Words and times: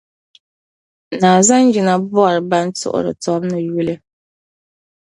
Naa 1.21 1.39
Zanjina 1.47 1.93
bɔrila 2.13 2.41
ban 2.49 2.65
tuhiri 2.79 3.13
tobu 3.23 3.45
ni 3.49 3.57
nyuli. 3.67 3.95